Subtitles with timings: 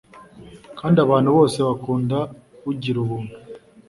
[0.79, 2.17] kandi abantu bose bakunda
[2.69, 3.33] ugira ubuntu